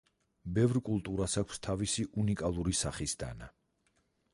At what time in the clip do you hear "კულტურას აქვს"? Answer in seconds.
0.87-1.61